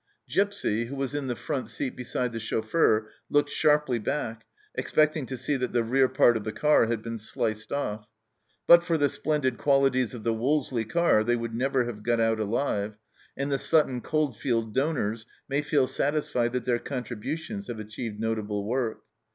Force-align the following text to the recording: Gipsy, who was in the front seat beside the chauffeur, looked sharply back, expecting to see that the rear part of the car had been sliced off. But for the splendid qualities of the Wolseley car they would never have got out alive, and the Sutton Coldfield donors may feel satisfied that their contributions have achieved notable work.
Gipsy, 0.27 0.85
who 0.85 0.95
was 0.95 1.13
in 1.13 1.27
the 1.27 1.35
front 1.35 1.69
seat 1.69 1.95
beside 1.95 2.33
the 2.33 2.39
chauffeur, 2.39 3.11
looked 3.29 3.51
sharply 3.51 3.99
back, 3.99 4.45
expecting 4.73 5.27
to 5.27 5.37
see 5.37 5.55
that 5.57 5.73
the 5.73 5.83
rear 5.83 6.07
part 6.09 6.35
of 6.35 6.43
the 6.43 6.51
car 6.51 6.87
had 6.87 7.03
been 7.03 7.19
sliced 7.19 7.71
off. 7.71 8.07
But 8.65 8.83
for 8.83 8.97
the 8.97 9.09
splendid 9.09 9.59
qualities 9.59 10.15
of 10.15 10.23
the 10.23 10.33
Wolseley 10.33 10.85
car 10.85 11.23
they 11.23 11.35
would 11.35 11.53
never 11.53 11.85
have 11.85 12.01
got 12.01 12.19
out 12.19 12.39
alive, 12.39 12.95
and 13.37 13.51
the 13.51 13.59
Sutton 13.59 14.01
Coldfield 14.01 14.73
donors 14.73 15.27
may 15.47 15.61
feel 15.61 15.85
satisfied 15.85 16.53
that 16.53 16.65
their 16.65 16.79
contributions 16.79 17.67
have 17.67 17.77
achieved 17.77 18.19
notable 18.19 18.65
work. 18.67 19.03